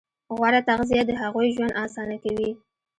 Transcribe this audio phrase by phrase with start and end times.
[0.35, 2.49] غوره تغذیه د هغوی ژوند اسانه کوي.